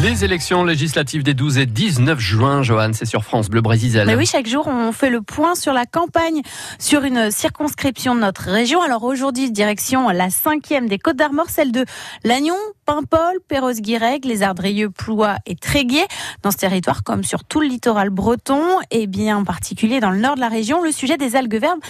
Les 0.00 0.24
élections 0.24 0.62
législatives 0.62 1.24
des 1.24 1.34
12 1.34 1.58
et 1.58 1.66
19 1.66 2.20
juin, 2.20 2.62
Johan, 2.62 2.90
c'est 2.92 3.04
sur 3.04 3.24
France 3.24 3.48
Bleu 3.48 3.60
Brésil. 3.60 4.00
Mais 4.06 4.14
oui, 4.14 4.26
chaque 4.26 4.46
jour, 4.46 4.68
on 4.68 4.92
fait 4.92 5.10
le 5.10 5.22
point 5.22 5.56
sur 5.56 5.72
la 5.72 5.86
campagne, 5.86 6.42
sur 6.78 7.02
une 7.02 7.32
circonscription 7.32 8.14
de 8.14 8.20
notre 8.20 8.42
région. 8.42 8.80
Alors 8.80 9.02
aujourd'hui, 9.02 9.50
direction 9.50 10.08
la 10.10 10.30
cinquième 10.30 10.88
des 10.88 10.98
Côtes 10.98 11.16
d'Armor, 11.16 11.50
celle 11.50 11.72
de 11.72 11.84
Lannion, 12.22 12.54
Paimpol, 12.86 13.40
Perros-Guirec, 13.48 14.24
les 14.24 14.44
Ardrieux, 14.44 14.88
Ploie 14.88 15.38
et 15.46 15.56
Tréguier. 15.56 16.06
Dans 16.42 16.52
ce 16.52 16.58
territoire, 16.58 17.02
comme 17.02 17.24
sur 17.24 17.42
tout 17.42 17.60
le 17.60 17.66
littoral 17.66 18.10
breton, 18.10 18.62
et 18.92 19.08
bien 19.08 19.38
en 19.38 19.44
particulier 19.44 19.98
dans 19.98 20.12
le 20.12 20.18
nord 20.18 20.36
de 20.36 20.40
la 20.40 20.48
région, 20.48 20.80
le 20.80 20.92
sujet 20.92 21.16
des 21.16 21.34
algues 21.34 21.60
vertes 21.60 21.80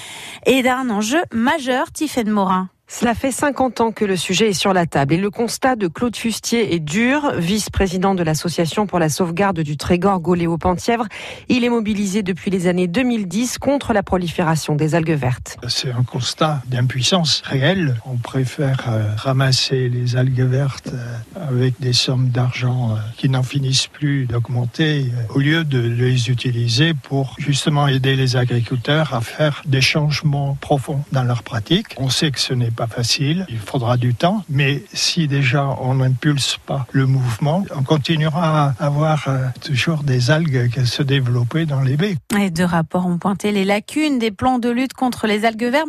est 0.46 0.62
d'un 0.62 0.88
enjeu 0.88 1.20
majeur, 1.30 1.92
Tiffaine 1.92 2.30
Morin. 2.30 2.70
Cela 2.90 3.14
fait 3.14 3.30
50 3.30 3.82
ans 3.82 3.92
que 3.92 4.06
le 4.06 4.16
sujet 4.16 4.48
est 4.48 4.52
sur 4.54 4.72
la 4.72 4.86
table 4.86 5.12
et 5.12 5.18
le 5.18 5.30
constat 5.30 5.76
de 5.76 5.88
Claude 5.88 6.16
Fustier 6.16 6.74
est 6.74 6.78
dur, 6.78 7.34
vice-président 7.36 8.14
de 8.14 8.22
l'Association 8.22 8.86
pour 8.86 8.98
la 8.98 9.10
sauvegarde 9.10 9.60
du 9.60 9.76
Trégor 9.76 10.20
Goléo-Penthièvre. 10.20 11.06
Il 11.50 11.64
est 11.64 11.68
mobilisé 11.68 12.22
depuis 12.22 12.50
les 12.50 12.66
années 12.66 12.88
2010 12.88 13.58
contre 13.58 13.92
la 13.92 14.02
prolifération 14.02 14.74
des 14.74 14.94
algues 14.94 15.10
vertes. 15.10 15.58
C'est 15.68 15.90
un 15.90 16.02
constat 16.02 16.62
d'impuissance 16.66 17.42
réelle. 17.44 18.00
On 18.06 18.16
préfère 18.16 18.86
euh, 18.88 19.12
ramasser 19.16 19.90
les 19.90 20.16
algues 20.16 20.40
vertes 20.40 20.88
euh, 20.94 21.46
avec 21.46 21.78
des 21.80 21.92
sommes 21.92 22.30
d'argent 22.30 22.92
euh, 22.92 22.94
qui 23.18 23.28
n'en 23.28 23.42
finissent 23.42 23.86
plus 23.86 24.24
d'augmenter 24.24 25.12
au 25.34 25.40
lieu 25.40 25.62
de 25.62 25.78
les 25.78 26.30
utiliser 26.30 26.94
pour 26.94 27.36
justement 27.36 27.86
aider 27.86 28.16
les 28.16 28.36
agriculteurs 28.36 29.12
à 29.12 29.20
faire 29.20 29.62
des 29.66 29.82
changements 29.82 30.56
profonds 30.58 31.04
dans 31.12 31.24
leur 31.24 31.42
pratique. 31.42 31.88
On 31.98 32.08
sait 32.08 32.30
que 32.30 32.40
ce 32.40 32.54
n'est 32.54 32.77
pas 32.78 32.86
facile, 32.86 33.44
il 33.48 33.58
faudra 33.58 33.96
du 33.96 34.14
temps, 34.14 34.44
mais 34.48 34.84
si 34.92 35.26
déjà 35.26 35.66
on 35.80 35.94
n'impulse 35.94 36.58
pas 36.64 36.86
le 36.92 37.06
mouvement, 37.06 37.64
on 37.74 37.82
continuera 37.82 38.68
à 38.68 38.86
avoir 38.86 39.24
euh, 39.26 39.46
toujours 39.60 40.04
des 40.04 40.30
algues 40.30 40.70
qui 40.70 40.86
se 40.86 41.02
développer 41.02 41.66
dans 41.66 41.80
les 41.80 41.96
baies. 41.96 42.16
Et 42.38 42.50
deux 42.50 42.64
rapports 42.64 43.06
ont 43.06 43.18
pointé 43.18 43.50
les 43.50 43.64
lacunes 43.64 44.20
des 44.20 44.30
plans 44.30 44.60
de 44.60 44.68
lutte 44.70 44.92
contre 44.92 45.26
les 45.26 45.44
algues 45.44 45.64
vertes, 45.64 45.88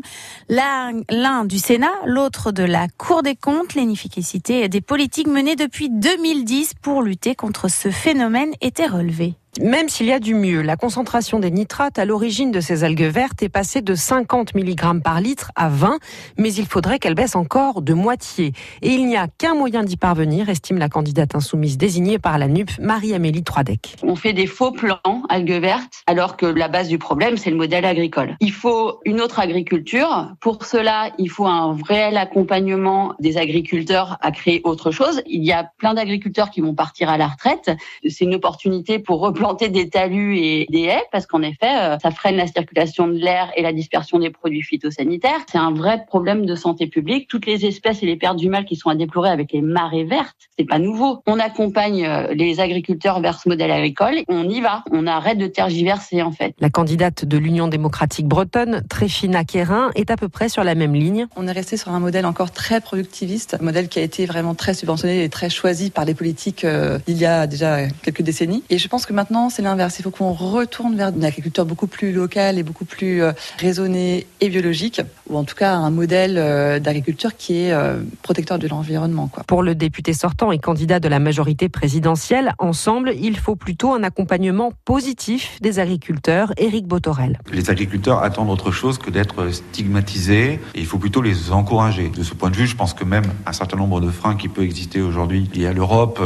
l'un 0.50 1.46
du 1.46 1.60
Sénat, 1.60 1.94
l'autre 2.08 2.52
de 2.52 2.64
la 2.64 2.88
Cour 2.88 3.22
des 3.22 3.36
comptes. 3.36 3.76
L'inefficacité 3.76 4.68
des 4.68 4.82
politiques 4.82 5.28
menées 5.28 5.56
depuis 5.56 5.92
2010 5.92 6.74
pour 6.82 7.04
lutter 7.04 7.36
contre 7.36 7.70
ce 7.70 7.92
phénomène 7.92 8.50
était 8.62 8.88
relevée. 8.88 9.36
Même 9.60 9.90
s'il 9.90 10.06
y 10.06 10.14
a 10.14 10.20
du 10.20 10.36
mieux, 10.36 10.62
la 10.62 10.78
concentration 10.78 11.40
des 11.40 11.50
nitrates 11.50 11.98
à 11.98 12.06
l'origine 12.06 12.52
de 12.52 12.62
ces 12.62 12.84
algues 12.84 13.02
vertes 13.02 13.42
est 13.42 13.50
passée 13.50 13.82
de 13.82 13.96
50 13.96 14.54
mg 14.54 15.02
par 15.04 15.20
litre 15.20 15.52
à 15.56 15.70
20, 15.70 15.98
mais 16.38 16.54
il 16.54 16.68
faudrait 16.68 17.00
qu'elle 17.00 17.16
baisse 17.16 17.36
encore 17.36 17.82
de 17.82 17.94
moitié. 17.94 18.54
Et 18.84 18.90
il 18.90 19.08
n'y 19.08 19.18
a 19.18 19.28
qu'un 19.28 19.56
moyen 19.56 19.84
d'y 19.84 19.98
parvenir, 19.98 20.50
estime 20.50 20.78
la 20.78 20.88
candidate 20.88 21.34
insoumise 21.34 21.78
désignée 21.78 22.20
par 22.20 22.38
la 22.38 22.48
NUP, 22.48 22.70
Marie-Amélie 22.80 23.44
Troidec. 23.44 23.96
On 24.04 24.16
fait 24.16 24.34
des 24.34 24.46
faux 24.46 24.72
plans 24.72 25.00
algues 25.30 25.60
vertes, 25.60 26.04
alors 26.06 26.38
que 26.38 26.46
la 26.46 26.68
base 26.68 26.88
du 26.88 27.00
problème, 27.00 27.36
c'est 27.36 27.50
le 27.50 27.58
modèle 27.58 27.86
agricole. 27.86 28.38
Il 28.40 28.54
faut 28.54 29.00
une 29.04 29.20
autre 29.20 29.40
agriculture. 29.40 30.32
Pour 30.40 30.64
cela, 30.64 31.12
il 31.18 31.30
faut 31.30 31.48
un 31.48 31.76
réel 31.88 32.18
accompagnement 32.18 33.16
des 33.20 33.38
agriculteurs 33.38 34.18
à 34.22 34.32
créer 34.32 34.62
autre 34.64 34.92
chose. 34.92 35.22
Il 35.26 35.44
y 35.44 35.52
a 35.52 35.70
plein 35.80 35.96
d'agriculteurs 35.96 36.52
qui 36.52 36.62
vont 36.62 36.76
partir 36.76 37.10
à 37.10 37.18
la 37.18 37.28
retraite. 37.28 37.72
C'est 38.08 38.26
une 38.26 38.36
opportunité 38.36 39.00
pour 39.00 39.20
planter 39.40 39.70
des 39.70 39.90
talus 39.90 40.38
et 40.38 40.68
des 40.70 40.84
haies 40.84 41.06
parce 41.14 41.26
qu'en 41.26 41.42
effet, 41.42 41.74
euh, 41.82 41.98
ça 42.04 42.12
freine 42.12 42.36
la 42.36 42.46
circulation 42.46 43.08
de 43.08 43.14
l'air 43.14 43.50
et 43.56 43.62
la 43.62 43.72
dispersion 43.72 44.20
des 44.20 44.32
produits 44.32 44.64
phytosanitaires. 44.64 45.40
C'est 45.50 45.58
un 45.58 45.72
vrai 45.72 46.04
problème 46.06 46.46
de 46.46 46.56
santé 46.56 46.88
publique. 46.88 47.30
Toutes 47.30 47.46
les 47.46 47.66
espèces 47.66 48.04
et 48.04 48.06
les 48.06 48.18
pertes 48.18 48.36
du 48.36 48.50
mal 48.50 48.66
qui 48.66 48.76
sont 48.76 48.90
à 48.90 48.96
déplorer 48.96 49.30
avec 49.30 49.54
les 49.54 49.62
marées 49.62 50.04
vertes, 50.04 50.36
c'est 50.58 50.66
pas 50.66 50.78
nouveau. 50.78 51.22
On 51.26 51.40
accompagne 51.40 52.06
euh, 52.06 52.34
les 52.34 52.60
agriculteurs 52.60 53.22
vers 53.22 53.40
ce 53.40 53.48
modèle 53.48 53.72
agricole. 53.72 54.16
On 54.28 54.44
y 54.50 54.60
va. 54.60 54.84
On 54.92 55.08
arrête 55.08 55.38
de 55.38 55.48
tergiverser 55.48 56.22
en 56.22 56.34
fait. 56.34 56.54
La 56.60 56.70
candidate 56.70 57.24
de 57.24 57.38
l'Union 57.38 57.70
démocratique 57.70 58.28
bretonne, 58.28 58.84
Tréfina 58.90 59.46
Quérin, 59.46 59.92
est 59.96 60.12
à 60.12 60.18
peu 60.18 60.28
près 60.28 60.50
sur 60.50 60.66
la 60.66 60.76
même 60.76 60.96
ligne. 60.96 61.28
On 61.38 61.48
est 61.48 61.54
resté 61.54 61.78
sur 61.78 61.94
un 61.94 62.02
modèle 62.02 62.26
encore 62.26 62.52
très 62.52 62.82
productiviste, 62.82 63.56
un 63.58 63.64
modèle 63.64 63.88
qui 63.88 64.00
a 64.00 64.02
été 64.02 64.26
vraiment 64.26 64.54
très 64.54 64.74
subventionné 64.74 65.24
et 65.24 65.30
très 65.30 65.50
choisi 65.50 65.92
par 65.92 66.04
les 66.04 66.14
politiques 66.14 66.66
euh, 66.66 67.00
il 67.08 67.18
y 67.18 67.26
a 67.26 67.48
déjà 67.48 67.88
quelques 68.04 68.22
décennies. 68.22 68.66
Et 68.70 68.78
je 68.78 68.88
pense 68.90 69.06
que 69.06 69.14
maintenant 69.14 69.29
maintenant, 69.30 69.50
c'est 69.50 69.62
l'inverse. 69.62 70.00
Il 70.00 70.04
faut 70.04 70.10
qu'on 70.10 70.34
retourne 70.34 70.96
vers 70.96 71.10
une 71.10 71.24
agriculture 71.24 71.64
beaucoup 71.64 71.86
plus 71.86 72.12
locale 72.12 72.58
et 72.58 72.64
beaucoup 72.64 72.86
plus 72.86 73.22
euh, 73.22 73.32
raisonnée 73.60 74.26
et 74.42 74.50
biologique, 74.50 75.02
ou 75.30 75.38
en 75.38 75.44
tout 75.44 75.54
cas 75.54 75.76
un 75.76 75.92
modèle 75.92 76.38
euh, 76.38 76.80
d'agriculture 76.80 77.36
qui 77.38 77.60
est 77.60 77.72
euh, 77.72 78.00
protecteur 78.24 78.58
de 78.58 78.68
l'environnement. 78.68 79.30
Pour 79.46 79.62
le 79.62 79.76
député 79.76 80.14
sortant 80.14 80.52
et 80.52 80.58
candidat 80.58 81.00
de 81.00 81.08
la 81.08 81.20
majorité 81.20 81.70
présidentielle, 81.70 82.54
ensemble, 82.58 83.14
il 83.22 83.38
faut 83.38 83.56
plutôt 83.56 83.94
un 83.94 84.02
accompagnement 84.02 84.74
positif 84.84 85.60
des 85.62 85.78
agriculteurs. 85.78 86.52
Éric 86.58 86.88
Botorel. 86.88 87.40
Les 87.54 87.70
agriculteurs 87.70 88.24
attendent 88.24 88.50
autre 88.50 88.72
chose 88.72 88.98
que 88.98 89.12
d'être 89.12 89.52
stigmatisés 89.52 90.60
et 90.74 90.80
il 90.80 90.88
faut 90.88 90.98
plutôt 90.98 91.22
les 91.22 91.52
encourager. 91.52 92.10
De 92.10 92.24
ce 92.24 92.34
point 92.34 92.50
de 92.50 92.56
vue, 92.56 92.66
je 92.66 92.76
pense 92.76 92.96
que 92.96 93.04
même 93.04 93.26
un 93.46 93.54
certain 93.54 93.78
nombre 93.78 94.02
de 94.02 94.10
freins 94.10 94.36
qui 94.36 94.48
peuvent 94.48 94.64
exister 94.64 95.02
aujourd'hui 95.02 95.48
liés 95.54 95.68
à 95.68 95.74
l'Europe 95.74 96.20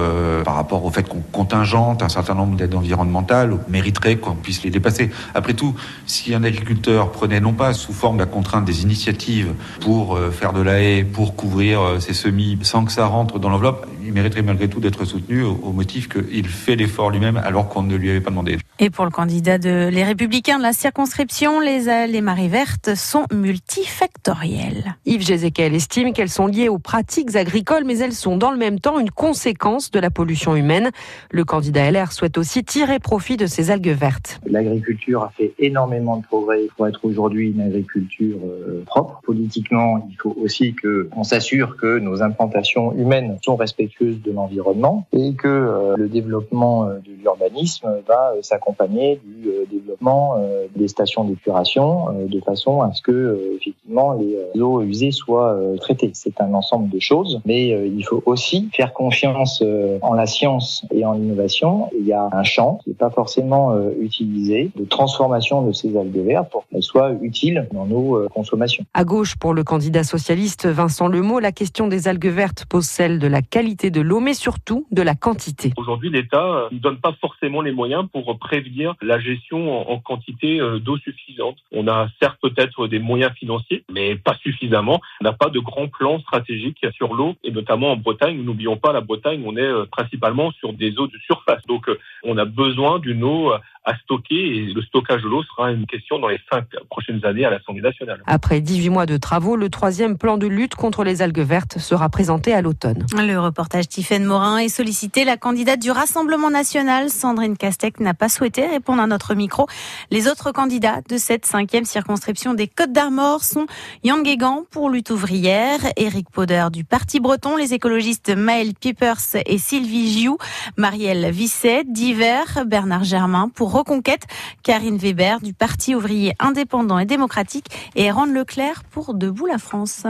par 0.45 0.55
rapport 0.55 0.85
au 0.85 0.89
fait 0.89 1.07
qu'on 1.07 1.21
contingente 1.31 2.01
un 2.01 2.09
certain 2.09 2.35
nombre 2.35 2.55
d'aides 2.55 2.73
environnementales 2.73 2.92
environnementales 2.93 3.57
mériterait 3.67 4.17
qu'on 4.17 4.35
puisse 4.35 4.63
les 4.63 4.69
dépasser. 4.69 5.09
Après 5.33 5.53
tout, 5.53 5.75
si 6.05 6.33
un 6.33 6.43
agriculteur 6.43 7.11
prenait 7.11 7.39
non 7.39 7.53
pas 7.53 7.73
sous 7.73 7.93
forme 7.93 8.17
de 8.17 8.23
la 8.23 8.27
contrainte 8.27 8.65
des 8.65 8.83
initiatives 8.83 9.53
pour 9.81 10.15
euh, 10.15 10.31
faire 10.31 10.53
de 10.53 10.61
la 10.61 10.81
haie, 10.81 11.03
pour 11.03 11.35
couvrir 11.35 11.81
euh, 11.81 11.99
ses 11.99 12.13
semis, 12.13 12.57
sans 12.61 12.85
que 12.85 12.91
ça 12.91 13.05
rentre 13.05 13.39
dans 13.39 13.49
l'enveloppe, 13.49 13.87
il 14.05 14.13
mériterait 14.13 14.41
malgré 14.41 14.69
tout 14.69 14.79
d'être 14.79 15.05
soutenu 15.05 15.43
au, 15.43 15.71
motif 15.73 16.07
qu'il 16.07 16.47
fait 16.47 16.75
l'effort 16.75 17.09
lui-même 17.09 17.37
alors 17.37 17.67
qu'on 17.67 17.83
ne 17.83 17.95
lui 17.95 18.09
avait 18.09 18.21
pas 18.21 18.29
demandé. 18.29 18.57
Et 18.83 18.89
pour 18.89 19.05
le 19.05 19.11
candidat 19.11 19.59
de 19.59 19.87
les 19.89 20.03
Républicains 20.03 20.57
de 20.57 20.61
la 20.61 20.73
circonscription, 20.73 21.61
les, 21.61 22.05
les 22.05 22.19
marées 22.19 22.49
vertes 22.49 22.95
sont 22.95 23.23
multifactorielles. 23.31 24.97
Yves 25.05 25.25
Jézéquel 25.25 25.73
estime 25.73 26.11
qu'elles 26.11 26.27
sont 26.27 26.47
liées 26.47 26.67
aux 26.67 26.79
pratiques 26.79 27.37
agricoles, 27.37 27.85
mais 27.85 27.97
elles 27.99 28.11
sont 28.11 28.35
dans 28.35 28.51
le 28.51 28.57
même 28.57 28.81
temps 28.81 28.99
une 28.99 29.09
conséquence 29.09 29.89
de 29.89 30.01
la 30.01 30.09
pollution 30.11 30.57
humaine. 30.57 30.91
Le 31.31 31.45
candidat 31.45 31.89
LR 31.91 32.11
souhaite 32.11 32.37
aussi 32.37 32.65
tirer 32.65 32.99
profit 32.99 33.37
de 33.37 33.45
ces 33.45 33.71
algues 33.71 33.87
vertes. 33.87 34.41
L'agriculture 34.45 35.23
a 35.23 35.29
fait 35.29 35.53
énormément 35.59 36.17
de 36.17 36.23
progrès 36.25 36.67
pour 36.75 36.85
être 36.85 37.05
aujourd'hui 37.05 37.51
une 37.51 37.61
agriculture 37.61 38.35
euh, 38.43 38.83
propre. 38.85 39.21
Politiquement, 39.23 40.05
il 40.09 40.17
faut 40.17 40.35
aussi 40.43 40.75
qu'on 40.75 41.23
s'assure 41.23 41.77
que 41.77 41.99
nos 41.99 42.21
implantations 42.21 42.91
humaines 42.91 43.37
sont 43.45 43.55
respectueuses 43.55 44.21
de 44.21 44.33
l'environnement 44.33 45.07
et 45.13 45.35
que 45.35 45.47
euh, 45.47 45.95
le 45.95 46.09
développement 46.09 46.83
euh, 46.83 46.99
de 46.99 47.13
l'urbanisme 47.21 47.87
va 48.05 48.33
euh, 48.35 48.41
du 48.79 49.49
développement 49.71 50.35
des 50.75 50.87
stations 50.87 51.23
d'épuration 51.23 52.07
de 52.27 52.39
façon 52.41 52.81
à 52.81 52.93
ce 52.93 53.01
que 53.01 53.55
effectivement 53.55 54.13
les 54.13 54.61
eaux 54.61 54.81
usées 54.81 55.11
soient 55.11 55.57
traitées. 55.79 56.11
C'est 56.13 56.39
un 56.41 56.53
ensemble 56.53 56.89
de 56.89 56.99
choses, 56.99 57.41
mais 57.45 57.67
il 57.67 58.03
faut 58.03 58.21
aussi 58.25 58.69
faire 58.73 58.93
confiance 58.93 59.63
en 60.01 60.13
la 60.13 60.25
science 60.25 60.85
et 60.93 61.05
en 61.05 61.13
l'innovation. 61.13 61.89
Il 61.97 62.05
y 62.05 62.13
a 62.13 62.29
un 62.31 62.43
champ 62.43 62.79
qui 62.83 62.89
n'est 62.89 62.95
pas 62.95 63.09
forcément 63.09 63.75
utilisé 63.99 64.71
de 64.75 64.85
transformation 64.85 65.61
de 65.61 65.71
ces 65.71 65.97
algues 65.97 66.25
vertes 66.25 66.51
pour 66.51 66.65
qu'elles 66.67 66.83
soient 66.83 67.11
utiles 67.21 67.67
dans 67.71 67.85
nos 67.85 68.27
consommations. 68.29 68.85
À 68.93 69.03
gauche, 69.03 69.35
pour 69.35 69.53
le 69.53 69.63
candidat 69.63 70.03
socialiste 70.03 70.67
Vincent 70.67 71.07
Lemot, 71.07 71.39
la 71.39 71.51
question 71.51 71.87
des 71.87 72.07
algues 72.07 72.27
vertes 72.27 72.65
pose 72.65 72.85
celle 72.85 73.19
de 73.19 73.27
la 73.27 73.41
qualité 73.41 73.89
de 73.89 74.01
l'eau, 74.01 74.19
mais 74.19 74.33
surtout 74.33 74.85
de 74.91 75.01
la 75.01 75.15
quantité. 75.15 75.73
Aujourd'hui, 75.77 76.09
l'État 76.09 76.67
ne 76.71 76.77
donne 76.77 76.97
pas 76.97 77.13
forcément 77.19 77.61
les 77.61 77.71
moyens 77.71 78.05
pour 78.11 78.37
prévenir 78.53 78.93
la 79.01 79.19
gestion 79.19 79.89
en 79.91 79.97
quantité 79.97 80.61
euh, 80.61 80.77
d'eau 80.77 80.97
suffisante. 80.97 81.57
On 81.71 81.87
a 81.87 82.07
certes 82.21 82.37
peut-être 82.39 82.87
des 82.87 82.99
moyens 82.99 83.33
financiers, 83.33 83.83
mais 83.91 84.15
pas 84.15 84.35
suffisamment. 84.43 85.01
On 85.21 85.23
n'a 85.23 85.33
pas 85.33 85.49
de 85.49 85.59
grand 85.59 85.87
plan 85.87 86.19
stratégique 86.19 86.85
sur 86.95 87.15
l'eau, 87.15 87.33
et 87.43 87.49
notamment 87.49 87.93
en 87.93 87.97
Bretagne. 87.97 88.43
N'oublions 88.43 88.77
pas, 88.77 88.93
la 88.93 89.01
Bretagne, 89.01 89.41
on 89.43 89.57
est 89.57 89.61
euh, 89.61 89.85
principalement 89.91 90.51
sur 90.51 90.71
des 90.73 90.99
eaux 90.99 91.07
de 91.07 91.17
surface. 91.25 91.65
Donc, 91.65 91.89
euh, 91.89 91.97
on 92.23 92.37
a 92.37 92.45
besoin 92.45 92.99
d'une 92.99 93.23
eau 93.23 93.53
à 93.85 93.97
stocker 93.97 94.35
et 94.35 94.73
le 94.73 94.81
stockage 94.81 95.21
de 95.23 95.27
l'eau 95.27 95.43
sera 95.43 95.71
une 95.71 95.85
question 95.85 96.19
dans 96.19 96.29
les 96.29 96.39
cinq 96.51 96.65
prochaines 96.89 97.23
années 97.25 97.45
à 97.45 97.49
l'Assemblée 97.49 97.81
nationale. 97.81 98.21
Après 98.27 98.61
18 98.61 98.89
mois 98.89 99.05
de 99.05 99.17
travaux, 99.17 99.55
le 99.55 99.69
troisième 99.69 100.17
plan 100.17 100.37
de 100.37 100.47
lutte 100.47 100.75
contre 100.75 101.03
les 101.03 101.21
algues 101.21 101.39
vertes 101.39 101.79
sera 101.79 102.07
présenté 102.09 102.53
à 102.53 102.61
l'automne. 102.61 103.05
Le 103.13 103.37
reportage 103.37 103.89
Tiffaine 103.89 104.23
Morin 104.23 104.57
est 104.59 104.69
sollicité. 104.69 105.25
La 105.25 105.35
candidate 105.35 105.81
du 105.81 105.91
Rassemblement 105.91 106.49
national, 106.49 107.09
Sandrine 107.09 107.57
Castec, 107.57 107.99
n'a 107.99 108.13
pas 108.13 108.29
souhaité 108.29 108.65
répondre 108.65 109.01
à 109.01 109.07
notre 109.07 109.35
micro. 109.35 109.67
Les 110.11 110.27
autres 110.27 110.51
candidats 110.51 111.01
de 111.09 111.17
cette 111.17 111.45
cinquième 111.45 111.85
circonscription 111.85 112.53
des 112.53 112.67
Côtes 112.67 112.93
d'Armor 112.93 113.43
sont 113.43 113.65
Yann 114.03 114.23
Guégan 114.23 114.63
pour 114.71 114.89
Lutte 114.89 115.09
ouvrière, 115.09 115.79
Éric 115.97 116.29
Poder 116.29 116.67
du 116.71 116.85
Parti 116.85 117.19
breton, 117.19 117.57
les 117.57 117.73
écologistes 117.73 118.33
Maël 118.35 118.73
Piepers 118.79 119.35
et 119.45 119.57
Sylvie 119.57 120.09
Giou, 120.09 120.37
Marielle 120.77 121.31
Visset, 121.31 121.83
Divers, 121.85 122.65
Bernard 122.65 123.03
Germain 123.03 123.49
pour 123.53 123.72
Reconquête, 123.73 124.27
Karine 124.61 124.97
Weber 124.97 125.41
du 125.41 125.51
Parti 125.51 125.95
ouvrier 125.95 126.35
indépendant 126.37 126.99
et 126.99 127.05
démocratique 127.05 127.65
et 127.95 128.11
Ron 128.11 128.25
Leclerc 128.25 128.83
pour 128.83 129.15
Debout 129.15 129.47
la 129.47 129.57
France. 129.57 130.03